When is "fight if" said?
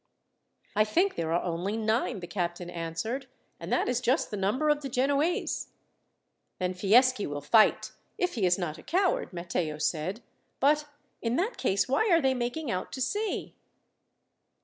7.39-8.33